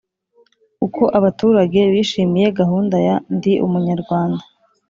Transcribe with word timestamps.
Uko 0.85 1.03
abaturage 1.17 1.79
bishimiye 1.93 2.47
gahunda 2.59 2.95
ya 3.07 3.15
Ndi 3.35 3.53
Umunyarwanda 3.65 4.43